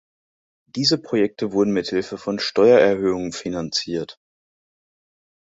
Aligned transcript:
Diese 0.65 0.97
Projekte 0.99 1.51
wurden 1.51 1.73
mit 1.73 1.89
Hilfe 1.89 2.17
von 2.17 2.39
Steuererhöhungen 2.39 3.33
finanziert. 3.33 4.17